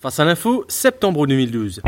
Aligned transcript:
Face 0.00 0.20
à 0.20 0.24
l'info, 0.24 0.64
septembre 0.68 1.26
2012. 1.26 1.82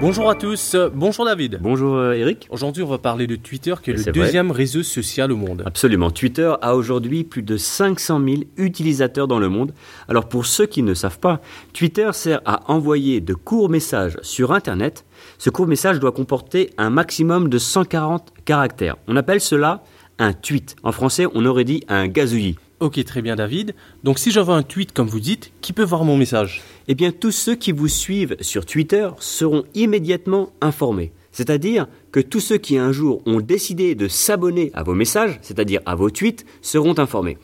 Bonjour 0.00 0.30
à 0.30 0.36
tous, 0.36 0.76
bonjour 0.94 1.24
David. 1.24 1.58
Bonjour 1.60 1.96
euh, 1.96 2.12
Eric. 2.12 2.46
Aujourd'hui 2.48 2.84
on 2.84 2.86
va 2.86 2.98
parler 2.98 3.26
de 3.26 3.34
Twitter 3.34 3.74
qui 3.82 3.90
est 3.90 3.94
le 3.94 4.12
deuxième 4.12 4.52
réseau 4.52 4.84
social 4.84 5.32
au 5.32 5.36
monde. 5.36 5.64
Absolument. 5.66 6.12
Twitter 6.12 6.54
a 6.62 6.76
aujourd'hui 6.76 7.24
plus 7.24 7.42
de 7.42 7.56
500 7.56 8.20
000 8.24 8.42
utilisateurs 8.56 9.26
dans 9.26 9.40
le 9.40 9.48
monde. 9.48 9.74
Alors 10.06 10.28
pour 10.28 10.46
ceux 10.46 10.66
qui 10.66 10.84
ne 10.84 10.94
savent 10.94 11.18
pas, 11.18 11.40
Twitter 11.72 12.08
sert 12.12 12.40
à 12.44 12.70
envoyer 12.70 13.20
de 13.20 13.34
courts 13.34 13.68
messages 13.68 14.16
sur 14.22 14.52
Internet. 14.52 15.04
Ce 15.38 15.50
court 15.50 15.66
message 15.66 15.98
doit 15.98 16.12
comporter 16.12 16.70
un 16.78 16.90
maximum 16.90 17.48
de 17.48 17.58
140 17.58 18.32
caractères. 18.44 18.96
On 19.08 19.16
appelle 19.16 19.40
cela 19.40 19.82
un 20.20 20.32
tweet. 20.32 20.76
En 20.84 20.92
français, 20.92 21.26
on 21.34 21.44
aurait 21.46 21.64
dit 21.64 21.82
un 21.88 22.06
gazouillis. 22.06 22.56
Ok 22.80 23.04
très 23.04 23.20
bien 23.20 23.36
David. 23.36 23.74
Donc 24.04 24.18
si 24.18 24.30
j'envoie 24.30 24.54
un 24.56 24.62
tweet 24.62 24.92
comme 24.92 25.06
vous 25.06 25.20
dites, 25.20 25.52
qui 25.60 25.74
peut 25.74 25.84
voir 25.84 26.04
mon 26.04 26.16
message? 26.16 26.62
Eh 26.88 26.94
bien, 26.94 27.12
tous 27.12 27.30
ceux 27.30 27.54
qui 27.54 27.72
vous 27.72 27.88
suivent 27.88 28.36
sur 28.40 28.64
Twitter 28.64 29.08
seront 29.18 29.64
immédiatement 29.74 30.50
informés. 30.62 31.12
C'est-à-dire 31.30 31.86
que 32.10 32.20
tous 32.20 32.40
ceux 32.40 32.56
qui 32.56 32.78
un 32.78 32.90
jour 32.90 33.20
ont 33.26 33.40
décidé 33.40 33.94
de 33.94 34.08
s'abonner 34.08 34.70
à 34.72 34.82
vos 34.82 34.94
messages, 34.94 35.38
c'est-à-dire 35.42 35.80
à 35.84 35.94
vos 35.94 36.10
tweets, 36.10 36.46
seront 36.62 36.98
informés. 36.98 37.36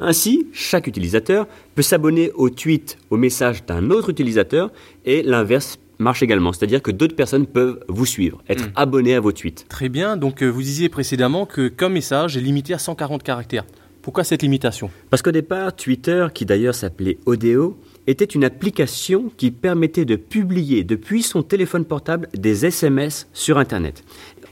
Ainsi, 0.00 0.48
chaque 0.52 0.86
utilisateur 0.88 1.46
peut 1.76 1.82
s'abonner 1.82 2.32
au 2.32 2.50
tweet, 2.50 2.98
au 3.10 3.16
message 3.16 3.64
d'un 3.66 3.90
autre 3.90 4.10
utilisateur, 4.10 4.70
et 5.04 5.22
l'inverse 5.22 5.78
marche 5.98 6.22
également. 6.22 6.52
C'est-à-dire 6.52 6.82
que 6.82 6.90
d'autres 6.90 7.14
personnes 7.16 7.46
peuvent 7.46 7.78
vous 7.88 8.06
suivre, 8.06 8.42
être 8.48 8.64
Mm. 8.68 8.72
abonnés 8.76 9.14
à 9.14 9.20
vos 9.20 9.32
tweets. 9.32 9.66
Très 9.68 9.88
bien, 9.88 10.16
donc 10.16 10.42
euh, 10.42 10.48
vous 10.48 10.62
disiez 10.62 10.88
précédemment 10.88 11.46
que 11.46 11.68
comme 11.68 11.92
message 11.92 12.36
est 12.36 12.40
limité 12.40 12.74
à 12.74 12.78
140 12.78 13.22
caractères. 13.22 13.64
Pourquoi 14.02 14.24
cette 14.24 14.42
limitation? 14.42 14.90
Parce 15.10 15.20
qu'au 15.20 15.30
départ, 15.30 15.76
Twitter, 15.76 16.28
qui 16.32 16.46
d'ailleurs 16.46 16.74
s'appelait 16.74 17.18
Odeo, 17.26 17.78
était 18.06 18.24
une 18.24 18.44
application 18.44 19.30
qui 19.36 19.50
permettait 19.50 20.06
de 20.06 20.16
publier 20.16 20.84
depuis 20.84 21.22
son 21.22 21.42
téléphone 21.42 21.84
portable 21.84 22.28
des 22.32 22.64
SMS 22.64 23.28
sur 23.34 23.58
Internet. 23.58 24.02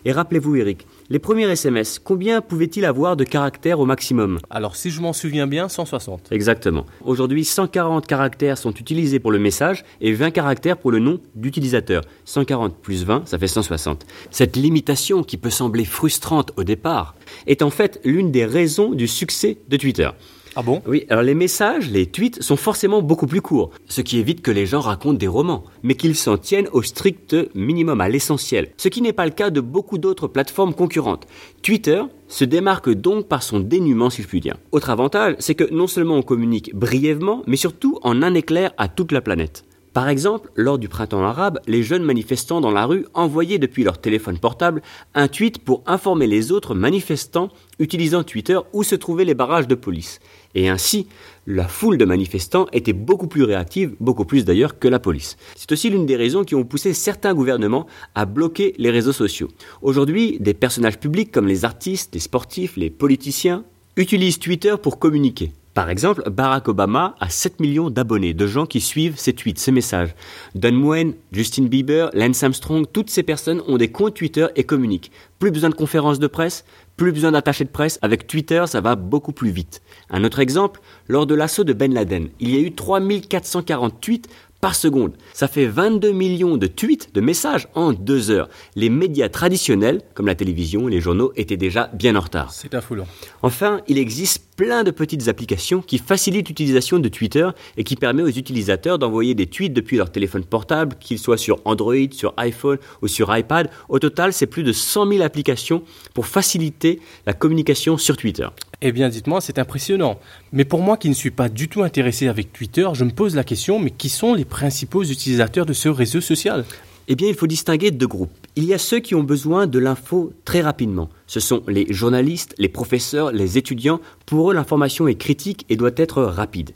Et 0.05 0.13
rappelez-vous, 0.13 0.57
Eric, 0.57 0.87
les 1.11 1.19
premiers 1.19 1.49
SMS, 1.49 1.99
combien 1.99 2.43
pouvaient-ils 2.43 2.85
avoir 2.85 3.17
de 3.17 3.25
caractères 3.25 3.81
au 3.81 3.87
maximum 3.87 4.41
Alors 4.51 4.77
si 4.77 4.91
je 4.91 5.01
m'en 5.01 5.15
souviens 5.15 5.47
bien, 5.47 5.71
160. 5.71 6.31
Exactement. 6.33 6.85
Aujourd'hui, 7.03 7.47
140 7.47 8.07
caractères 8.07 8.59
sont 8.59 8.73
utilisés 8.73 9.19
pour 9.19 9.33
le 9.33 9.39
message 9.39 9.85
et 10.03 10.13
20 10.13 10.33
caractères 10.33 10.77
pour 10.77 10.91
le 10.91 10.99
nom 10.99 11.19
d'utilisateur. 11.35 12.03
140 12.27 12.77
plus 12.77 13.05
20, 13.05 13.27
ça 13.27 13.39
fait 13.39 13.47
160. 13.47 14.05
Cette 14.31 14.57
limitation, 14.57 15.23
qui 15.23 15.39
peut 15.39 15.49
sembler 15.49 15.87
frustrante 15.87 16.53
au 16.57 16.65
départ, 16.65 17.15
est 17.47 17.63
en 17.63 17.71
fait 17.71 18.01
l'une 18.05 18.31
des 18.31 18.45
raisons 18.45 18.93
du 18.93 19.09
succès 19.09 19.57
de 19.67 19.79
Twitter. 19.79 20.11
Ah 20.57 20.63
bon? 20.63 20.83
Oui, 20.87 21.05
alors 21.11 21.23
les 21.23 21.35
messages, 21.35 21.91
les 21.91 22.07
tweets 22.07 22.43
sont 22.43 22.57
forcément 22.57 23.03
beaucoup 23.03 23.27
plus 23.27 23.43
courts, 23.43 23.71
ce 23.87 24.01
qui 24.01 24.19
évite 24.19 24.41
que 24.41 24.51
les 24.51 24.67
gens 24.67 24.81
racontent 24.81 25.19
des 25.19 25.29
romans, 25.29 25.65
mais 25.83 25.95
qu'ils 25.95 26.17
s'en 26.17 26.39
tiennent 26.39 26.69
au 26.73 26.83
strict 26.83 27.37
minimum, 27.55 28.01
à 28.01 28.09
l'essentiel, 28.09 28.71
ce 28.79 28.89
qui 28.89 29.03
n'est 29.03 29.13
pas 29.13 29.27
le 29.27 29.33
cas 29.33 29.51
de 29.51 29.61
beaucoup 29.61 29.99
d'autres 29.99 30.27
plateformes 30.27 30.75
concurrentes. 30.75 31.27
Twitter 31.63 32.03
se 32.29 32.45
démarque 32.45 32.91
donc 32.91 33.29
par 33.29 33.43
son 33.43 33.61
dénuement, 33.61 34.11
si 34.11 34.23
je 34.23 34.29
puis. 34.29 34.39
Autre 34.73 34.91
avantage, 34.91 35.35
c'est 35.41 35.55
que 35.55 35.73
non 35.73 35.87
seulement 35.87 36.17
on 36.17 36.23
communique 36.23 36.75
brièvement, 36.75 37.43
mais 37.47 37.57
surtout 37.57 37.99
en 38.03 38.23
un 38.23 38.35
éclair 38.35 38.73
à 38.77 38.89
toute 38.89 39.13
la 39.13 39.21
planète. 39.21 39.65
Par 39.99 40.09
exemple, 40.09 40.53
lors 40.55 40.79
du 40.79 40.89
printemps 40.89 41.25
arabe, 41.25 41.59
les 41.67 41.83
jeunes 41.83 42.05
manifestants 42.05 42.61
dans 42.61 42.71
la 42.71 42.87
rue 42.87 43.05
envoyaient 43.15 43.59
depuis 43.59 43.83
leur 43.83 44.01
téléphone 44.01 44.39
portable 44.39 44.81
un 45.17 45.27
tweet 45.27 45.59
pour 45.59 45.83
informer 45.87 46.29
les 46.29 46.53
autres 46.53 46.77
manifestants 46.77 47.49
utilisant 47.81 48.23
Twitter 48.23 48.61
où 48.73 48.85
se 48.85 48.95
trouvaient 48.95 49.25
les 49.25 49.35
barrages 49.35 49.67
de 49.67 49.75
police. 49.75 50.21
Et 50.55 50.69
ainsi, 50.69 51.09
la 51.49 51.67
foule 51.67 51.99
de 51.99 52.05
manifestants 52.05 52.69
était 52.73 52.93
beaucoup 52.93 53.27
plus 53.27 53.43
réactive, 53.43 53.97
beaucoup 53.99 54.25
plus 54.25 54.45
d'ailleurs 54.45 54.79
que 54.79 54.87
la 54.87 55.01
police. 55.01 55.37
C'est 55.57 55.73
aussi 55.73 55.91
l'une 55.91 56.07
des 56.07 56.15
raisons 56.15 56.45
qui 56.45 56.55
ont 56.55 56.63
poussé 56.63 56.95
certains 56.95 57.35
gouvernements 57.35 57.89
à 58.15 58.25
bloquer 58.25 58.77
les 58.79 58.93
réseaux 58.93 59.13
sociaux. 59.13 59.49
Aujourd'hui, 59.83 60.37
des 60.39 60.55
personnages 60.55 61.01
publics 61.01 61.33
comme 61.33 61.49
les 61.49 61.65
artistes, 61.65 62.15
les 62.15 62.21
sportifs, 62.21 62.77
les 62.77 62.91
politiciens 62.91 63.65
utilisent 63.97 64.39
Twitter 64.39 64.77
pour 64.81 65.01
communiquer. 65.01 65.51
Par 65.79 65.91
exemple, 65.91 66.29
Barack 66.29 66.67
Obama 66.67 67.15
a 67.21 67.31
7 67.31 67.61
millions 67.61 67.89
d'abonnés, 67.89 68.35
de 68.35 68.49
gens 68.49 68.67
qui 68.67 68.81
suivent 68.81 69.17
ses 69.17 69.33
tweets, 69.33 69.61
ses 69.61 69.71
messages. 69.71 70.13
Don 70.57 70.73
Moen, 70.73 71.15
Justin 71.31 71.67
Bieber, 71.67 72.11
Lance 72.15 72.43
Armstrong, 72.43 72.85
toutes 72.93 73.11
ces 73.11 73.23
personnes 73.23 73.63
ont 73.69 73.77
des 73.77 73.93
comptes 73.93 74.15
Twitter 74.15 74.49
et 74.57 74.65
communiquent. 74.65 75.13
Plus 75.39 75.53
besoin 75.53 75.71
de 75.71 75.77
conférences 75.77 76.19
de 76.19 76.27
presse, 76.27 76.65
plus 76.99 77.13
besoin 77.13 77.33
d'attachés 77.33 77.65
de 77.65 77.71
presse. 77.71 77.99
Avec 78.03 78.27
Twitter, 78.27 78.65
ça 78.67 78.83
va 78.83 78.97
beaucoup 78.97 79.33
plus 79.33 79.51
vite. 79.51 79.81
Un 80.11 80.25
autre 80.25 80.41
exemple, 80.41 80.81
lors 81.09 81.27
de 81.27 81.35
l'assaut 81.35 81.65
de 81.65 81.73
Ben 81.73 81.95
Laden, 81.95 82.29
il 82.41 82.55
y 82.55 82.59
a 82.59 82.61
eu 82.61 82.75
3440 82.75 84.01
tweets 84.01 84.29
par 84.61 84.75
seconde. 84.75 85.13
Ça 85.33 85.47
fait 85.47 85.67
22 85.67 86.11
millions 86.11 86.57
de 86.57 86.67
tweets, 86.67 87.15
de 87.15 87.21
messages 87.21 87.69
en 87.75 87.93
deux 87.93 88.31
heures. 88.31 88.49
Les 88.75 88.91
médias 88.91 89.29
traditionnels, 89.29 90.03
comme 90.15 90.27
la 90.27 90.35
télévision 90.35 90.89
et 90.89 90.91
les 90.91 91.01
journaux, 91.01 91.33
étaient 91.37 91.57
déjà 91.57 91.91
bien 91.95 92.17
en 92.17 92.21
retard. 92.21 92.53
C'est 92.53 92.75
affolant. 92.75 93.07
Enfin, 93.43 93.81
il 93.87 93.99
existe 93.99 94.49
plein 94.57 94.83
de 94.83 94.91
petites 94.91 95.29
applications 95.29 95.81
qui 95.81 95.99
facilitent 95.99 96.49
l'utilisation 96.49 96.99
de 96.99 97.09
Twitter 97.09 97.49
et 97.77 97.85
qui 97.85 97.95
permettent 97.95 98.27
aux 98.27 98.39
utilisateurs 98.39 98.99
d'envoyer 98.99 99.37
des 99.37 99.47
tweets 99.47 99.73
depuis 99.73 99.97
leur 99.97 100.11
téléphone 100.11 100.45
portable, 100.45 100.97
qu'ils 100.99 101.21
soient 101.21 101.39
sur 101.39 101.61
Android, 101.65 102.11
sur 102.11 102.35
iPhone 102.37 102.79
ou 103.01 103.07
sur 103.07 103.35
iPad. 103.37 103.71
Au 103.89 104.01
total, 104.01 104.33
c'est 104.33 104.49
plus 104.49 104.65
de 104.65 104.73
100 104.73 105.13
000 105.13 105.23
applications 105.23 105.85
pour 106.13 106.27
faciliter 106.27 106.88
la 107.27 107.33
communication 107.33 107.97
sur 107.97 108.17
Twitter. 108.17 108.47
Eh 108.81 108.93
bien 108.93 109.09
dites-moi, 109.09 109.41
c'est 109.41 109.59
impressionnant. 109.59 110.19
Mais 110.53 110.65
pour 110.65 110.81
moi 110.81 110.97
qui 110.97 111.09
ne 111.09 111.15
suis 111.15 111.31
pas 111.31 111.49
du 111.49 111.69
tout 111.69 111.83
intéressé 111.83 112.29
avec 112.29 112.53
Twitter, 112.53 112.89
je 112.93 113.05
me 113.05 113.11
pose 113.11 113.35
la 113.35 113.45
question, 113.45 113.79
mais 113.79 113.91
qui 113.91 114.09
sont 114.09 114.35
les 114.35 114.45
principaux 114.45 115.03
utilisateurs 115.03 115.67
de 115.67 115.73
ce 115.73 115.89
réseau 115.89 116.21
social? 116.21 116.65
Eh 117.11 117.15
bien, 117.15 117.29
il 117.29 117.35
faut 117.35 117.47
distinguer 117.47 117.91
deux 117.91 118.07
groupes. 118.07 118.31
Il 118.55 118.65
y 118.65 118.75
a 118.75 118.79
ceux 118.79 119.01
qui 119.01 119.15
ont 119.15 119.23
besoin 119.23 119.67
de 119.67 119.79
l'info 119.79 120.33
très 120.45 120.61
rapidement. 120.61 121.09
Ce 121.27 121.41
sont 121.41 121.63
les 121.67 121.91
journalistes, 121.91 122.55
les 122.59 122.69
professeurs, 122.69 123.33
les 123.33 123.57
étudiants. 123.57 124.01
Pour 124.27 124.51
eux, 124.51 124.55
l'information 124.55 125.09
est 125.09 125.15
critique 125.15 125.65
et 125.71 125.77
doit 125.77 125.91
être 125.97 126.23
rapide. 126.23 126.73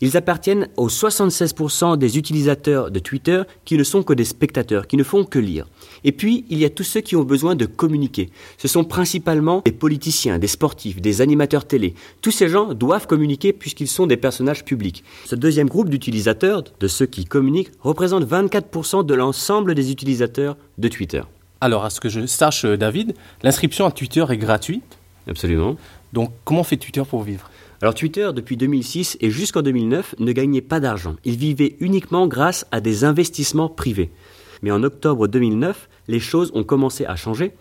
Ils 0.00 0.16
appartiennent 0.16 0.68
aux 0.76 0.88
76% 0.88 1.96
des 1.96 2.18
utilisateurs 2.18 2.90
de 2.90 2.98
Twitter 2.98 3.42
qui 3.64 3.76
ne 3.76 3.84
sont 3.84 4.02
que 4.02 4.12
des 4.12 4.24
spectateurs, 4.24 4.86
qui 4.86 4.96
ne 4.96 5.02
font 5.02 5.24
que 5.24 5.38
lire. 5.38 5.66
Et 6.04 6.12
puis, 6.12 6.44
il 6.50 6.58
y 6.58 6.64
a 6.64 6.70
tous 6.70 6.82
ceux 6.82 7.00
qui 7.00 7.16
ont 7.16 7.24
besoin 7.24 7.54
de 7.54 7.66
communiquer. 7.66 8.30
Ce 8.58 8.68
sont 8.68 8.84
principalement 8.84 9.62
des 9.64 9.72
politiciens, 9.72 10.38
des 10.38 10.46
sportifs, 10.46 11.00
des 11.00 11.20
animateurs 11.20 11.64
télé. 11.66 11.94
Tous 12.20 12.30
ces 12.30 12.48
gens 12.48 12.74
doivent 12.74 13.06
communiquer 13.06 13.52
puisqu'ils 13.52 13.88
sont 13.88 14.06
des 14.06 14.16
personnages 14.16 14.64
publics. 14.64 15.04
Ce 15.24 15.34
deuxième 15.34 15.68
groupe 15.68 15.88
d'utilisateurs, 15.88 16.64
de 16.78 16.88
ceux 16.88 17.06
qui 17.06 17.24
communiquent, 17.24 17.70
représente 17.80 18.24
24% 18.24 19.04
de 19.04 19.14
l'ensemble 19.14 19.74
des 19.74 19.90
utilisateurs 19.90 20.56
de 20.78 20.88
Twitter. 20.88 21.22
Alors 21.60 21.84
à 21.84 21.90
ce 21.90 22.00
que 22.00 22.08
je 22.08 22.26
sache 22.26 22.64
euh, 22.64 22.76
David, 22.76 23.14
l'inscription 23.42 23.86
à 23.86 23.90
Twitter 23.90 24.24
est 24.28 24.36
gratuite? 24.36 24.98
Absolument. 25.26 25.76
Donc 26.12 26.30
comment 26.44 26.62
fait 26.62 26.76
Twitter 26.76 27.02
pour 27.08 27.22
vivre? 27.22 27.50
Alors 27.84 27.94
Twitter, 27.94 28.30
depuis 28.34 28.56
2006 28.56 29.18
et 29.20 29.28
jusqu'en 29.28 29.60
2009, 29.60 30.14
ne 30.18 30.32
gagnait 30.32 30.62
pas 30.62 30.80
d'argent. 30.80 31.16
Il 31.22 31.36
vivait 31.36 31.76
uniquement 31.80 32.26
grâce 32.26 32.64
à 32.72 32.80
des 32.80 33.04
investissements 33.04 33.68
privés. 33.68 34.10
Mais 34.62 34.70
en 34.70 34.82
octobre 34.82 35.28
2009, 35.28 35.90
les 36.08 36.18
choses 36.18 36.50
ont 36.54 36.64
commencé 36.64 37.04
à 37.04 37.14
changer. 37.14 37.52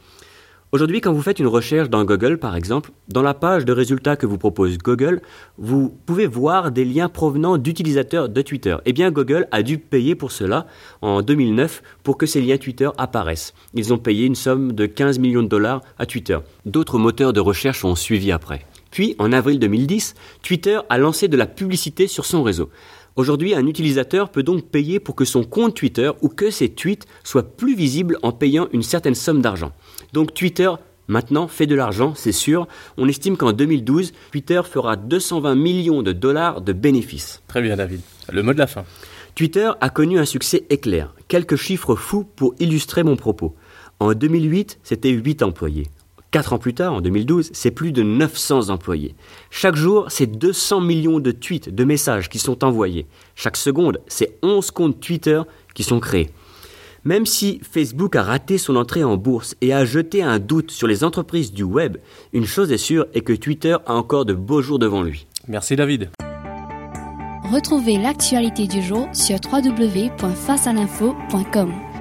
Aujourd'hui, 0.72 1.02
quand 1.02 1.12
vous 1.12 1.22
faites 1.22 1.40
une 1.40 1.48
recherche 1.48 1.90
dans 1.90 2.06
Google, 2.06 2.38
par 2.38 2.56
exemple, 2.56 2.92
dans 3.10 3.22
la 3.22 3.34
page 3.34 3.66
de 3.66 3.74
résultats 3.74 4.16
que 4.16 4.26
vous 4.26 4.38
propose 4.38 4.78
Google, 4.78 5.22
vous 5.58 5.94
pouvez 6.06 6.26
voir 6.26 6.72
des 6.72 6.86
liens 6.86 7.10
provenant 7.10 7.58
d'utilisateurs 7.58 8.30
de 8.30 8.42
Twitter. 8.42 8.78
Eh 8.86 8.94
bien, 8.94 9.12
Google 9.12 9.50
a 9.52 9.62
dû 9.62 9.78
payer 9.78 10.16
pour 10.16 10.32
cela 10.32 10.68
en 11.02 11.22
2009 11.22 11.84
pour 12.02 12.18
que 12.18 12.28
ces 12.28 12.40
liens 12.40 12.58
Twitter 12.58 12.88
apparaissent. 12.98 13.54
Ils 13.74 13.92
ont 13.92 13.98
payé 13.98 14.26
une 14.26 14.36
somme 14.36 14.72
de 14.72 14.86
15 14.86 15.20
millions 15.20 15.44
de 15.44 15.50
dollars 15.50 15.82
à 16.00 16.06
Twitter. 16.06 16.40
D'autres 16.66 16.98
moteurs 16.98 17.34
de 17.34 17.42
recherche 17.42 17.84
ont 17.84 17.96
suivi 17.96 18.32
après. 18.32 18.66
Puis, 18.94 19.16
en 19.18 19.34
avril 19.34 19.58
2010, 19.58 20.14
Twitter 20.44 20.78
a 20.88 21.00
lancé 21.00 21.28
de 21.28 21.36
la 21.36 21.48
publicité 21.48 22.06
sur 22.06 22.26
son 22.26 22.44
réseau. 22.44 22.70
Aujourd'hui, 23.16 23.56
un 23.56 23.66
utilisateur 23.66 24.30
peut 24.30 24.44
donc 24.44 24.70
payer 24.70 25.00
pour 25.00 25.16
que 25.16 25.26
son 25.26 25.44
compte 25.44 25.76
Twitter 25.76 26.12
ou 26.22 26.30
que 26.30 26.52
ses 26.52 26.70
tweets 26.70 27.08
soient 27.24 27.58
plus 27.58 27.76
visibles 27.76 28.20
en 28.22 28.32
payant 28.32 28.68
une 28.72 28.84
certaine 28.84 29.16
somme 29.16 29.42
d'argent. 29.42 29.72
Donc 30.14 30.36
Twitter 30.36 30.70
maintenant 31.08 31.48
fait 31.48 31.66
de 31.66 31.74
l'argent, 31.74 32.14
c'est 32.16 32.32
sûr. 32.32 32.68
On 32.98 33.08
estime 33.08 33.36
qu'en 33.36 33.52
2012, 33.52 34.14
Twitter 34.32 34.62
fera 34.64 34.96
220 34.96 35.56
millions 35.56 36.04
de 36.04 36.12
dollars 36.12 36.62
de 36.62 36.72
bénéfices. 36.72 37.42
Très 37.48 37.64
bien 37.64 37.76
David. 37.76 38.02
Le 38.32 38.44
mot 38.44 38.54
de 38.54 38.60
la 38.60 38.68
fin. 38.68 38.86
Twitter 39.34 39.72
a 39.82 39.90
connu 39.90 40.20
un 40.20 40.26
succès 40.26 40.68
éclair. 40.70 41.16
Quelques 41.28 41.56
chiffres 41.56 41.96
fous 41.96 42.26
pour 42.36 42.54
illustrer 42.60 43.02
mon 43.02 43.16
propos. 43.16 43.56
En 44.00 44.14
2008, 44.14 44.78
c'était 44.84 45.10
8 45.10 45.42
employés. 45.42 45.88
Quatre 46.34 46.52
ans 46.54 46.58
plus 46.58 46.74
tard, 46.74 46.96
en 46.96 47.02
2012, 47.02 47.52
c'est 47.54 47.70
plus 47.70 47.92
de 47.92 48.02
900 48.02 48.70
employés. 48.70 49.14
Chaque 49.52 49.76
jour, 49.76 50.08
c'est 50.10 50.26
200 50.26 50.82
millions 50.82 51.20
de 51.20 51.32
tweets, 51.32 51.70
de 51.70 51.84
messages 51.84 52.28
qui 52.28 52.40
sont 52.40 52.64
envoyés. 52.64 53.06
Chaque 53.36 53.56
seconde, 53.56 54.02
c'est 54.08 54.40
11 54.42 54.72
comptes 54.72 55.00
Twitter 55.00 55.44
qui 55.76 55.84
sont 55.84 56.00
créés. 56.00 56.32
Même 57.04 57.28
si 57.28 57.62
Facebook 57.62 58.16
a 58.16 58.24
raté 58.24 58.58
son 58.58 58.78
entrée 58.78 59.04
en 59.04 59.16
bourse 59.16 59.54
et 59.62 59.74
a 59.74 59.86
jeté 59.86 60.24
un 60.24 60.40
doute 60.40 60.72
sur 60.72 60.88
les 60.88 61.04
entreprises 61.04 61.54
du 61.54 61.62
web, 61.62 61.98
une 62.34 62.48
chose 62.48 62.72
est 62.72 62.80
sûre 62.80 63.06
est 63.14 63.22
que 63.22 63.34
Twitter 63.34 63.78
a 63.86 63.94
encore 63.94 64.26
de 64.26 64.34
beaux 64.34 64.64
jours 64.64 64.80
devant 64.80 65.04
lui. 65.04 65.28
Merci 65.48 65.76
David. 65.76 66.10
Retrouvez 67.44 68.00
l'actualité 68.00 68.66
du 68.66 68.82
jour 68.82 69.08
sur 69.14 69.38
www.facealinfo.com. 69.52 71.93